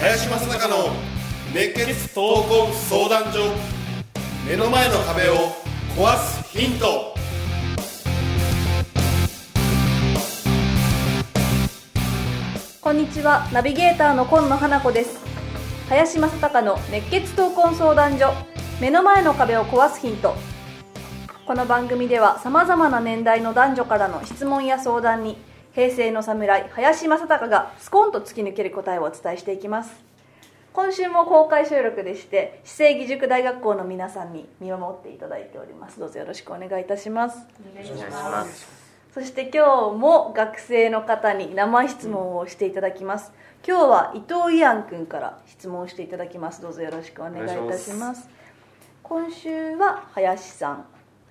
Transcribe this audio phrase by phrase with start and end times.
[0.00, 0.90] 林正孝の
[1.52, 3.52] 熱血闘魂相談所
[4.48, 5.34] 目の前の壁を
[5.96, 7.14] 壊すヒント。
[12.80, 13.46] こんにちは。
[13.52, 15.37] ナビゲーターの今野花子です。
[15.88, 18.34] 林正孝の熱血闘魂相談所。
[18.78, 20.34] 目の前の壁を壊すヒント。
[21.46, 25.38] この番組ではさまざまな年代の男女からの質問や相談に
[25.72, 29.96] 平成の侍林正孝がスコンと突き抜ける答えをお伝えしていきます。
[30.74, 35.98] 今週も公開収録でして市政義塾大学校の皆さんに見守っていただいております。
[35.98, 37.38] どうぞよろしくお願いいたします。
[37.72, 38.88] お願いします。
[39.14, 43.32] そして今日も学生の方に生質問をしていただきます
[43.66, 46.62] 今日は伊藤イアン君から質問していただきます。
[46.62, 48.28] どうぞよろしくお願いいたします。
[49.08, 50.84] 今週は林さん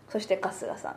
[0.10, 0.96] そして春日さん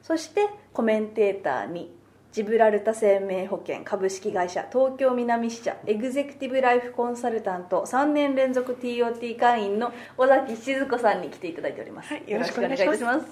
[0.00, 1.92] そしてコメンテーターに
[2.30, 13.26] ジブラルタ生命保険株式会社東京南支社エグゼクティブライフコンサルタント3年連続 TOT 会員の尾崎静子さんに来ていただいております、はいよろしくお願いいたします。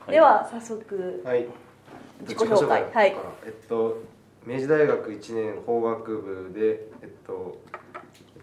[0.00, 0.10] はい。
[0.12, 1.46] では早速はい。
[2.22, 2.84] 自己紹介。
[2.90, 3.14] はい。
[3.44, 3.98] えっと
[4.46, 7.58] 明治大学1年法学部でえっと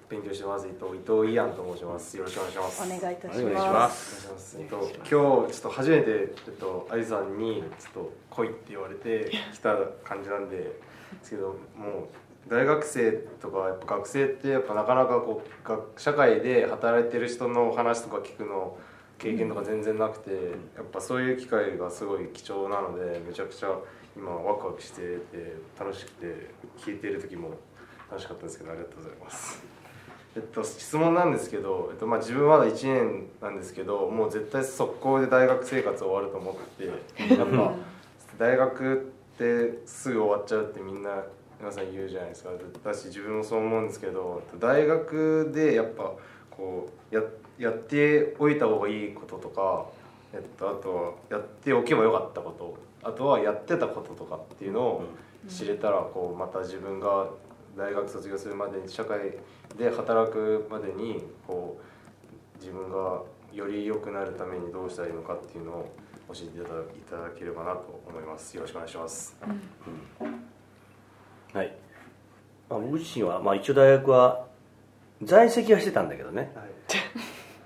[0.09, 2.17] 勉強してます伊藤伊藤イアンと申します。
[2.17, 2.83] よろしくお願いします。
[2.83, 10.73] お願いいたします今日ちょっと初めてえっとアリさんにちょっと来いって言われて来た感じなんでで
[11.21, 12.09] すけども
[12.47, 18.77] う大学生とかやっぱ学生ってやっぱなかなかこう学社会で働いてる人の話とか聞くの
[19.19, 20.31] 経験とか全然なくて、
[20.75, 23.69] やっぱそういう機会がすごい貴重なのでめちゃくちゃ
[24.15, 27.51] 今ワクワクしてて楽しくて聞いている時も
[28.09, 29.63] 楽しかったんですけどありがとうございます。
[30.33, 36.87] えっと、質問なんですけど、えっとまあ、自分まだ1年なんですけどもう絶対速攻で大学生活終わると思って
[37.27, 37.73] て やっぱ
[38.37, 41.21] 大学ってすぐ終わっちゃうってみんな
[41.59, 42.51] 皆さん言うじゃないですか
[42.83, 46.13] だし自分もそう思うんですけど大学でやっぱ
[46.49, 47.21] こうや
[47.59, 49.85] やっておいた方がいいこととか、
[50.33, 55.03] えっと、あとはやっておけばよかったことあとはやってたこととかっていうのを
[55.47, 57.29] 知れたらこうまた自分が
[57.77, 59.37] 大学卒業するまでに社会
[59.77, 63.21] で働くまでにこう自分が
[63.53, 65.91] より良くなるためにどうしたらいいのかっていうのを
[66.29, 68.55] 教えていただいただければなと思います。
[68.55, 69.35] よろしくお願いします。
[71.53, 71.75] はい、
[72.69, 74.45] まあ、僕自身は、まあ、一応大学は
[75.23, 76.53] 在籍はしてたんだけどね。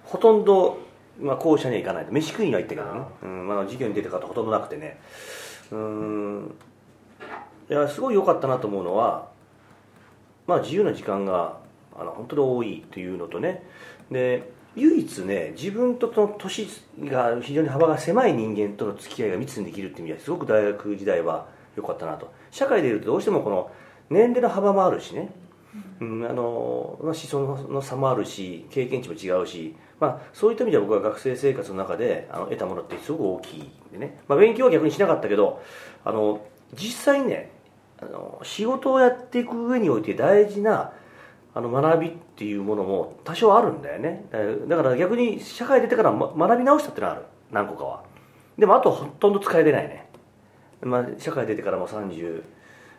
[0.04, 0.80] ほとんど、
[1.20, 2.12] まあ、校舎には行かないと。
[2.12, 3.48] 飯食いには行ったけどね、うん。
[3.48, 5.00] まあ、授業に出てる方ほとんどなくてね。
[5.72, 6.56] うーん。
[7.70, 9.28] いやすごい良かったなと思うのは、
[10.46, 11.58] まあ、自由な時間が
[11.98, 13.64] あの本当に多いというのとね。
[14.12, 16.68] で唯一ね自分との年
[17.00, 22.32] が非常に幅が狭い人間との付き合いが密にできるっていう意味ではすごく大学時代は良かったなと。
[22.52, 23.72] 社会でいるとどうしてもこの
[24.10, 25.30] 年齢の幅もあるしね、
[26.02, 35.62] うん、あのまあ思想の差もあるし経験値も違うし、まあ、そういった意味では僕は学生生活の中であの得たものってすごく大きいんでね、まあ、勉強は逆にしなかったけど
[36.04, 37.52] あの実際ね
[38.02, 40.92] あの仕事をやっていく上において大事な
[41.54, 44.26] あの学びっていうものも多少あるんだよね。
[44.68, 47.22] だから逆に社会出てからま学び直したってのはある。
[47.52, 48.04] 何個かは。
[48.58, 50.10] でもあとほとんど使えてないね、
[50.82, 52.44] まあ、社会出てからも30、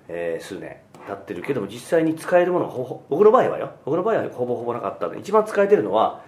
[0.08, 3.72] えー数年経ってるけども実際に使えるものがほ僕の場合はよ。
[3.84, 6.24] 僕の場合はほぼほぼなかった一番使えてるのは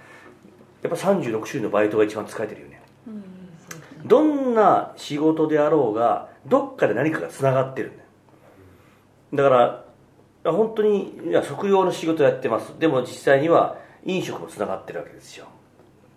[0.83, 2.81] やっぱ36種類のバイトが一番使えてるよね。
[4.05, 8.09] どんな仕事であろうがどっかで何かがつながってるんだよ。
[9.35, 9.85] だか
[10.45, 12.79] ら本当にいや食用の仕事やってます。
[12.79, 15.47] でも実際には飲食もつながってるわけですよ。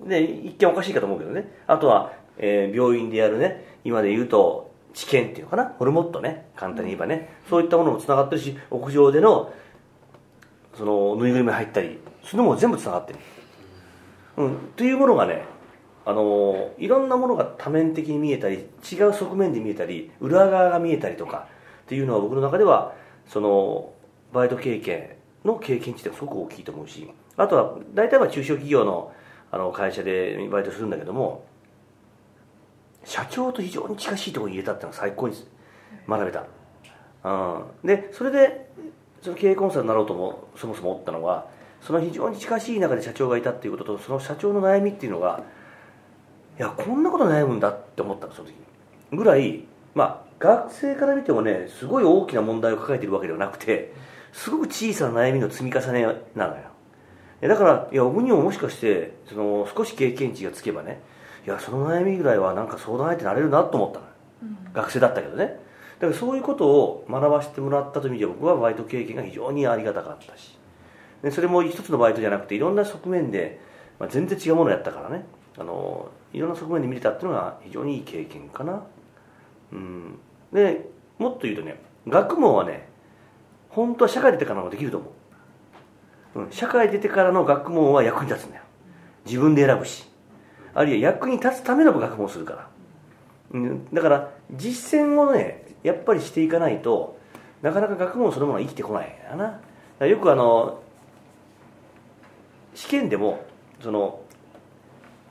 [0.05, 1.51] で一見おかしいかと思うけどね。
[1.67, 3.65] あとは、えー病院でやるね。
[3.83, 5.65] 今で言うと治験っていうのかな。
[5.77, 6.49] ホルモットね。
[6.55, 9.51] 簡単に言えばね、そういったものもつながってるし屋上での
[10.77, 13.19] そのぬいぐるみ入ったりそういうのも全部つながってる、
[14.37, 15.43] うん、というものがね
[16.05, 21.47] あのいろんなものが多面的に見えたり違う側面で見えたり裏側が見えたりとか
[21.83, 22.93] っていうのは僕の中では
[23.27, 23.93] その
[24.33, 27.07] バイト経験の経験値ってすごく大きいと思うし
[27.37, 29.13] あとは大体は中小企業の
[29.53, 31.43] あの会社でバイトするんだけども
[33.03, 35.35] 社長と非常に近しいところに入れたっていうのは最高に
[36.07, 36.45] 学べた、
[37.25, 38.69] うん、でそれで
[39.21, 41.47] その経営コンサルになろうともそもそも思ったのは
[41.81, 45.43] その非常に近しい中で社長がいたっていうこととその社長の悩みっていうのが
[46.57, 48.53] いやこんなこと悩むんだって思ったのその時
[49.11, 49.17] に。
[49.17, 53.93] ぐらいまあ学生から見てもねすごい大きな問題を抱えているわけではなくて
[54.31, 56.03] すごく小さな悩みの積み重ね
[56.35, 56.71] なのよ。
[57.41, 61.01] だからいや僕にももしかしてその少し経験値がつけばね
[61.45, 64.05] いやその悩みぐらいはなんか相談相手になれるなと思ったの、
[64.73, 65.59] 学生だったけどね。
[65.99, 70.57] だからそういうことを学ばせてもらったという意味で僕はバイト経験が非常にありがたかったし
[71.23, 73.59] でそれも一つのバイトじゃなくていろんな側面で、
[73.99, 75.25] まあ、全然違うものやったからね。
[75.57, 78.83] あのいろんな側面で見れたっていうのが非常にいい経験かな。
[79.73, 80.17] うん。
[80.53, 80.89] で
[81.19, 82.87] もっと言うとね学問はね
[83.69, 85.11] 本当は社会出てからもできると思
[86.35, 88.63] う、うん、社会出てからの学問は役に立つんだよ。
[89.25, 90.09] 自分で選ぶし。
[90.73, 92.69] あるいは役に立つための学問をするから、
[93.51, 97.19] うん、だから実践をねやっぱりしていかないと
[97.61, 99.59] なかなか学問そのものは生きてこないんだ
[99.99, 100.07] な。
[100.07, 100.81] よくあの
[102.73, 103.45] 試験でも
[103.81, 104.21] その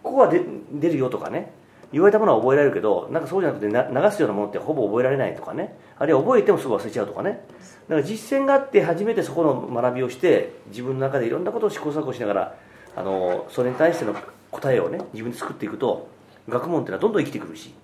[0.03, 0.43] ここは出
[0.73, 1.53] 出るよとかね
[1.93, 7.45] 言われたものは覚えられるけどなんかそうじゃなくて流すようなものってほぼ覚えられないとかねあるいは覚えてもすぐ忘れちゃうとかね。
[7.89, 12.57] だから実践があって初めてそこの学びをして自分の中でいろんなことを試行錯誤しながら
[12.95, 14.15] あのそれに対しての
[14.51, 16.09] 答えをね自分で作っていくと
[16.49, 17.75] 学問っていうのはどんどん生きてくるし。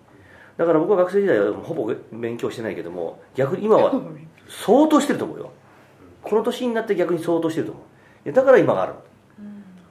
[0.56, 3.92] だから僕は学生時代はほぼ勉強してないけども逆に今は
[4.48, 5.50] 相当してると思うよ。
[6.22, 7.82] この年になって逆に相当してると思
[8.24, 8.32] う。
[8.32, 8.94] だから今がある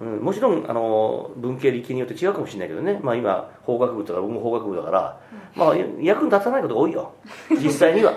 [0.02, 5.22] うん、もちろんあの文系理系によって違うかもしれないけどね、まあ、今法学部とか僕も法学部だから、
[5.56, 7.14] まあ、役に立たないことが多いよ。
[7.52, 8.12] 実際には、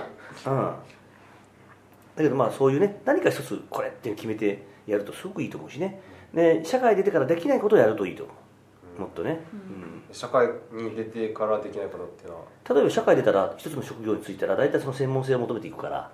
[0.47, 0.53] うん、
[2.17, 6.01] だけどまあそういうね何か一つこれって決めてやるとすごくいいと思うしね。
[6.35, 8.37] で社会出てからできないことをやるといいと思う。
[9.03, 16.11] もっとね、うん、社会に出てからできないことっていうのは例えば社会出たら一つの職業に就いたら大体その専門性を求めていくから、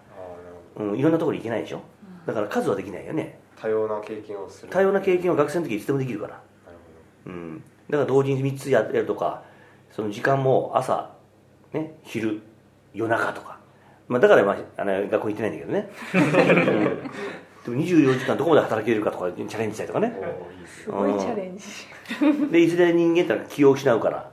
[0.77, 1.81] うん、いろんなところに行けないでしょ。
[2.27, 4.71] だから数はできないよね多様な経験をする。
[4.71, 6.43] 多様な経験を学生の時いつでもできるから。
[7.25, 9.43] うん、だから同時に3つやるとか
[9.91, 11.11] その時間も朝、
[11.73, 12.43] ね、昼
[12.93, 13.59] 夜中とか、
[14.07, 20.15] まあ、だから、まあ、あの学校行ってないんだけどね、うん、でも24時間どこまで働けるかとかチャレンジしたりとかね。
[20.67, 21.65] すごいチャレンジ。
[22.53, 24.31] でいずれ人間ってのは気を失うから。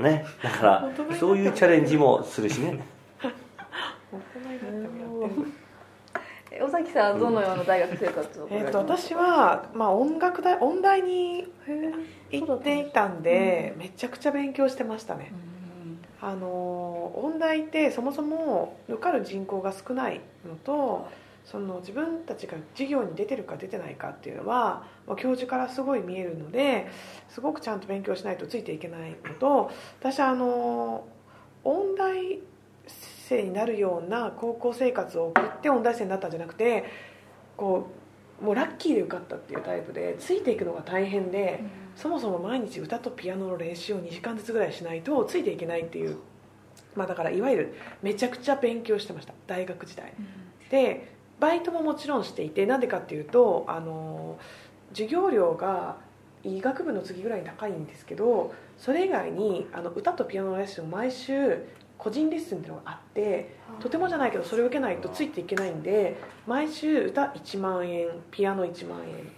[0.00, 0.26] ね。
[0.42, 0.90] だから
[1.20, 2.80] そういうチャレンジもするしね
[6.60, 11.46] 尾崎さんどのような大学生活を、えーと、私は、まあ、音楽大音大に
[12.30, 15.32] 行っていたんで、めちゃくちゃ勉強してましたね、
[16.20, 21.08] あの音大ってそもそも受かる人口が少ないのと
[21.44, 26.86] その自分たちが授業に出てるか出てないかっていうのは、まあ、教授からすごい見えるので
[27.28, 31.04] すごくちゃんと勉強しないとついていけないのと私あの
[31.64, 32.38] 音大
[33.36, 36.84] 生になるような高校生活を送って音大生になったんじゃなくて
[37.56, 37.90] こ
[38.40, 46.16] うもうラッキーで受かったっていうタイプでついていくのが大変で、うん、そもそも毎日歌とピアノの練習を2時間ずつぐらいしないとついていけないっていう、
[46.96, 49.34] まあ、だからいわゆるめちゃくちゃ勉強してました。
[49.46, 50.22] 大学時代、う
[50.66, 54.38] ん、でバイトももちろんしていてなんでかっていうとあの
[54.92, 55.96] 授業料が
[56.44, 61.64] 医学部の次ぐらいに高いんですけどそれ以外にあの歌とピアノのレッスンを毎週
[62.02, 69.30] 個人レッスンっていうのがあってとてもじゃないけどそれを受けないとついていけないんで毎週歌1万円ピアノ1万円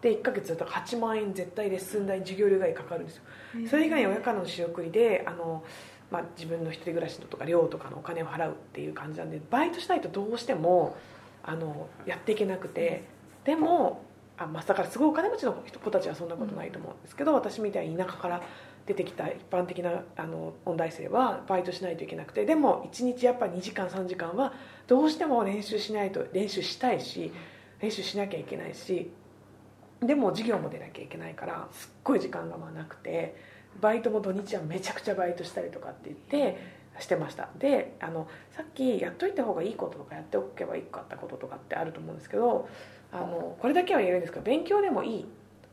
[0.00, 3.22] で1ヶ月だったら8万円絶対レッスン代授業料代かかるんですよ。
[3.68, 5.62] それ以外に親からの仕送りであの、
[6.10, 10.96] まあ、自分の一人暮らしのとか寮とかのお金を払うっていう感じなんでバイトしないとどうしても
[11.42, 13.04] あのやっていけなくて
[13.44, 14.02] でも
[14.38, 18.42] あ、まあ、だからすごいお金持ちの子たちはそんなことないと思うんですけど私みたいに田舎から
[18.86, 24.52] 出てきた一般的なあの音大生はバイトしないといけなくてでも1日やっぱ2時間3時間は
[24.86, 27.32] どうしても練習しないと練習したいし
[27.80, 29.10] 練習しなきゃいけないし
[30.00, 33.36] でも授業も出なきゃいけないからすっごい時間がまあなくて
[33.80, 37.50] バイトも土日はめちゃくちゃバイトしたりとかって言ってしてました。
[37.58, 42.68] であのさっきやっといた方がいいこととかやっておけばいいかったこととかってあると思うんですけど
[43.12, 45.26] あのこれだけは言えるんですけど勉強でもいい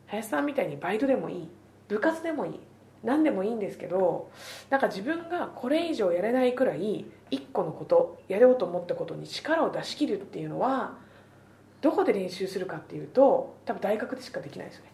[0.08, 1.50] 林さんみたいにバイトでもいい
[1.88, 2.60] 部活でもいい
[3.04, 4.32] 何でもいいんですけど
[4.70, 10.98] なんか自分がこれ以上やれないくらい1個のことやろうと思ったことに力を出し切るっていうのは
[11.82, 14.92] どこで練習するかっていうと多分大学でしかできないですよね、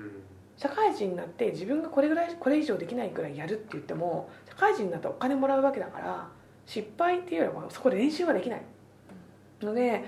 [0.00, 0.10] うん、
[0.56, 6.28] 社会人になって自分がこれぐらいこれ以上できないくらいやるって言っても社会人になったらお金もらうわけだから
[6.66, 8.62] 失敗っていうよりはそこで練習はできない。
[9.60, 10.04] ので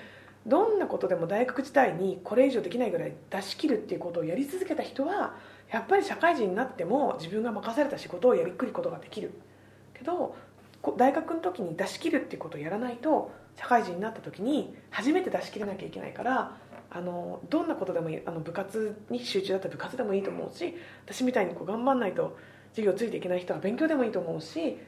[0.47, 5.35] どんなことでも大学時代にこれ以上できないぐらい出し切るっていうことをやり続けた人は
[5.75, 9.33] やっぱり社会人になっても自分が任された仕事をやりくりことができる。
[9.93, 10.37] けど
[10.97, 16.57] 大学の時に出し切るっていうことをやらないと社会人になった時に初めて出し切れなきゃいけないから
[16.91, 20.77] あのどんなことでもいいあの部活に集中だったら部活でもいいと思うし
[21.07, 22.37] 私みたいにこう頑張んないと
[22.71, 24.79] 授業ついていけない人は勉強でもいいと思うし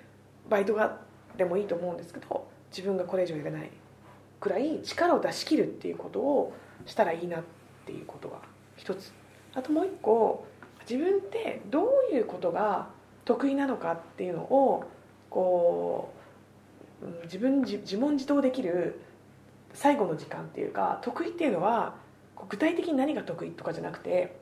[0.48, 1.00] バイトが
[1.36, 3.70] でもいいと思うんですけど自分がこれ以上やれない
[4.38, 6.52] くらい力を出し切るっていうことを
[6.84, 7.42] したらいいなっ
[7.86, 8.38] ていうことが
[8.76, 9.12] 一つ。
[9.56, 10.46] あともう一個
[10.88, 12.88] 自分ってどういうことが
[13.24, 14.84] 得意なのかっていうのを
[15.30, 16.12] こ
[17.02, 19.00] う自分自問自答できる
[19.74, 21.94] 最後の時間っていうか得意っていうのは
[22.48, 24.36] 具体的に何が得意とかじゃなくて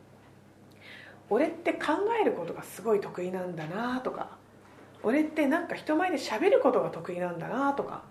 [1.31, 4.37] 俺って考えることがすごい得意なんだなとか
[5.03, 8.03] 俺ってなんか人前で喋ることが得意なんだなとか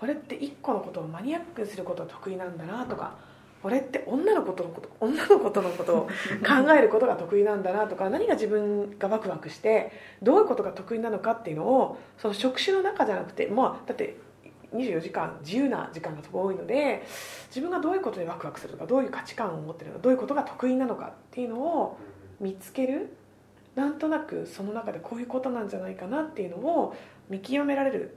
[0.00, 3.16] 俺って一個のことをマニアックにすることが得意なんだなとか
[3.64, 6.00] 俺って女の子とのこと女の子とのことを
[6.46, 9.90] 考えることが得意なんだなとか何が自分がワクワクして
[10.22, 14.16] どういうことが得意なのかっていうのをその職種の中じゃなくてまあだって
[14.74, 17.02] 24時間自由な時間がすごいので
[17.48, 21.96] 自分がどういうことでワクワクするのかどういう価値観を持ってるのかどういうことが得意なのかっていうのを
[22.40, 23.14] 見つける
[23.74, 26.94] なんとなくその中でこういうことなんじゃないかなっていうのを
[27.28, 28.16] 見極められる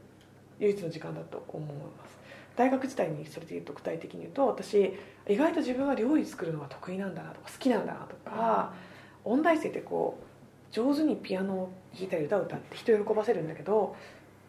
[0.60, 2.18] 唯一の時間だと思います。
[2.56, 4.94] 大学時代にそれで言うと具体的に言うと私
[5.30, 8.74] 意外と自分は料理作るのが得意なんだなとか好きなんだなとか、
[9.24, 13.96] 音大生ってこう上手にピアノを弾いたり歌を歌って人を喜ばせるんだけど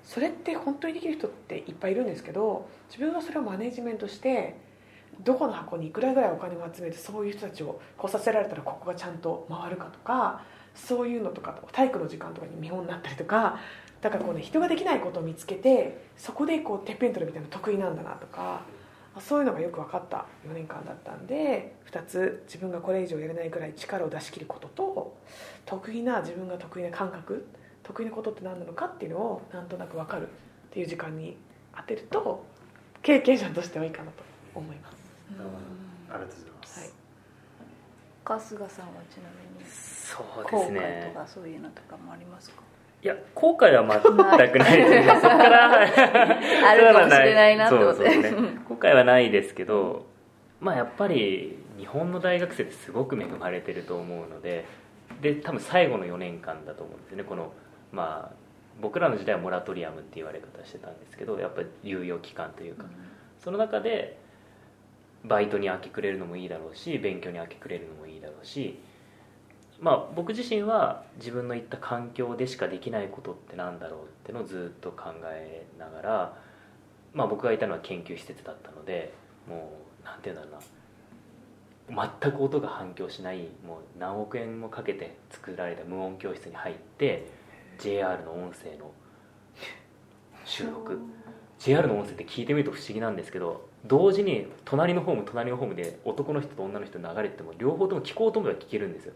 [0.04, 4.56] それって本当にできる人っていっぱいいるんですけど自分はそれをマネジメントして
[5.20, 10.42] どこの箱にいくらぐらいお金を集めてそういう人たちを来させられたらここがちゃんと回るかとか
[10.74, 13.58] そういうのとか体育の時間とかに見本になったりとか
[14.00, 18.62] だからこうね人ができないことを見つけてそこでこうてっぺん取るみたいなの得意なんだなとか
[19.21, 20.26] そういうのがよく分かった。
[20.49, 25.17] 4年間だったんで2つ自分がこれ以上やれないぐらい力を出し切ることと
[25.67, 27.47] 得意な自分が得意な感覚
[27.83, 30.31] 得意なことって何なのかっていうのをなんとなく分かるっ
[30.71, 31.37] ていう時間に
[31.76, 32.45] 当てると
[33.02, 34.23] 経験者としてはいいかなと
[34.55, 34.97] 思います。
[36.11, 36.90] ありがとうございます、はい。
[38.25, 38.69] 春日さんは
[39.11, 39.28] ちな
[39.59, 41.12] みにそう後悔ですね。
[41.14, 42.62] とかそういうのとかもありますか？
[43.02, 44.76] いや後悔は全くない。
[44.76, 45.93] ですねそこからはい
[46.64, 48.11] あるかもしれないなってことで。
[48.11, 48.59] そうそうね。
[48.69, 50.07] 後悔はないですけど
[50.61, 54.64] まあやっぱり日本の大学生ってすごく恵まれてると思うので
[55.21, 57.25] で多分最後の4年間だと思うんですよね。
[57.25, 57.52] この
[57.93, 58.37] まあ
[58.81, 62.85] 僕らの時代はモラトリアムって言われ方してたんですけどやっぱり猶予期間というか、
[63.40, 64.19] その中で
[65.25, 68.78] バイトに明け暮れるのもいいだろうし勉強に明け暮れるのもいいだろうし
[69.80, 76.38] まあ僕自身は自分の行った環境でしかできないことってなんだろうってのをずっと考えながら
[77.14, 79.12] まあ僕がいたのは研究施設だったので
[79.49, 80.58] もうなんていうんだろうな。
[82.20, 87.30] 全く音が反響しないもう何億円もかけて作られた無音教室に入って
[87.78, 88.92] JR の音声の
[90.44, 90.99] 収録。
[91.58, 99.14] JR の音声って聞いてみると不思議なんですけど同時に隣のホーム隣のホームで男の人と女の人流れてても両方とも聞こうと思えば聞けるんですよ。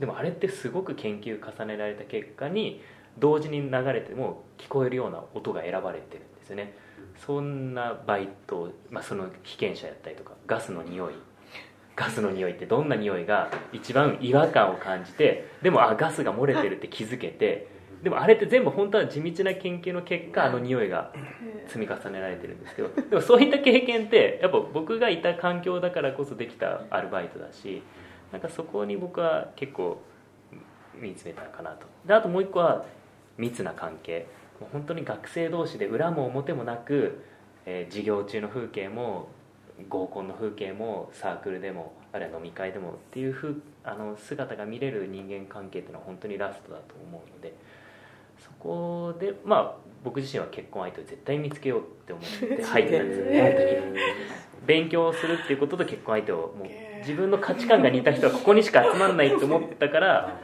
[0.00, 2.82] でもあれってすごく研究重ねられた結果に
[3.18, 6.74] 同時に流れても聞こえるような音が選ばれてるんですよね。
[7.24, 11.14] そんなバイト、まあ、その被験者やったりとかガスの匂い。
[11.96, 17.68] ガスの匂いってどんな匂いが一番違和感を感じてでもあガスが漏れてるって気づけて
[18.02, 21.12] でもあれって全部本当は地道な研究の結果あの匂いが
[21.66, 27.82] 積み重ねられてるんですけどでもそういった経験ってやっぱ僕がいた環境だからこそできたアルバイトだし
[28.32, 30.00] なんかそこに僕は結構
[30.94, 31.86] 見つめたかなと。
[32.06, 32.84] であともう一個は
[33.38, 34.26] 密な関係。
[34.60, 37.24] もう本当に学生同士で裏も表もなく、
[37.64, 39.28] えー授業中の風景も
[39.88, 47.54] 合コンの風景もサークルでもあるいは飲み会でもっていうふうあの姿が見れる人間関係っていうのは本当にラストだと思うので
[48.38, 53.94] そこでまあ僕自身は結婚相手を絶対見つけようって思って入ってたんですよね
[54.66, 56.68] 勉強するっていうことと結婚相手をもう
[57.00, 60.40] 自分の価値観が似た人はここにしか集まらないと思ったから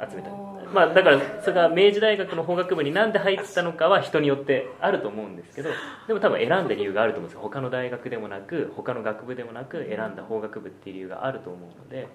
[0.00, 0.30] 集めた。
[0.72, 5.70] まあだからそれが明治大学の法学部になんで入ったのかは人によってあると思うんですけど
[6.08, 7.42] でも多分選んだ理由があると思うんですよ。
[7.42, 12.08] 他の大学でもなく他の学部でもなく選んだ法学部っていう理由があると思うので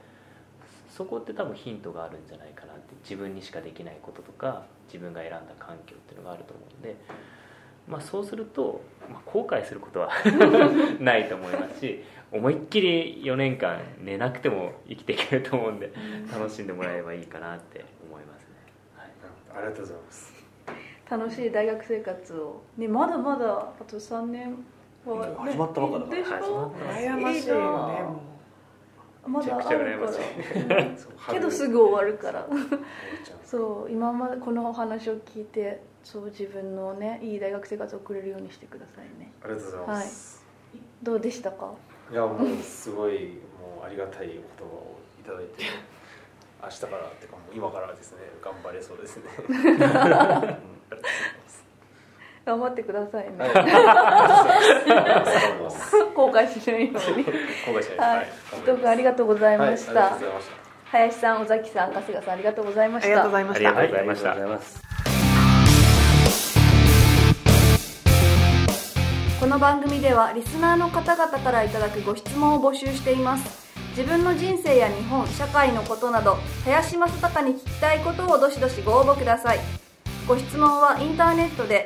[0.89, 2.89] そこって多分ヒントがあるんじゃないかなって。
[3.03, 6.98] 自分にしかできないこととか自分が選んだ環境っていうのがあると思うので、
[7.89, 10.12] まあ、そうすると、まあ、後悔することは
[11.01, 15.91] ないと思いますし思いっきり4年間寝なくても生きていけると思うんで
[16.31, 18.48] 楽しんでもらえればいいかなって思いますね。
[18.96, 19.10] はい。
[19.58, 20.34] ありがとうございます。
[21.10, 22.62] 楽しい大学生活を。
[22.77, 24.63] ねまだまだあと3年
[25.05, 26.41] は、ね、始まったばっかだから。
[26.41, 27.62] 始まった羨ましいよね
[28.03, 28.22] も
[29.28, 30.14] まだあるから。
[31.34, 32.48] けどすぐ終わるから。
[33.46, 39.32] そう今までこのお話を聞いてそう自分のねいい大学生活を送れるようにしてくださいね。
[39.44, 40.46] ありがとうございます、
[41.02, 41.74] どうでしたか？
[42.12, 45.64] い、やもうすごいもうありがたい言葉をいただいて
[46.62, 48.20] 明日からっていうかもう今からですね。
[48.42, 49.56] 頑張れそうですね、 うん。
[49.56, 50.60] ありがとうござい
[51.44, 51.66] ます
[52.50, 53.50] 頑張ってくださいね、はい。
[56.15, 57.24] 後悔しないように。
[57.24, 57.32] 後
[57.77, 58.25] 悔しはない。
[58.25, 60.34] ですい伊藤君ありがとうございましはいた、ありがとうござい。
[60.34, 60.50] ました
[60.89, 63.08] 林さん尾崎さん春日さんありがとうございました。
[63.08, 63.70] ありがとうございました。
[63.70, 64.82] ありがとうございます。
[69.39, 73.70] この番組ではリスナーの方々からいただくご質問を募集しています。
[73.96, 79.60] 自分の人生や日本社会のことなど林正孝に聞きたいことをどしどしご応募ください。
[80.27, 81.86] ご質問はインターネットで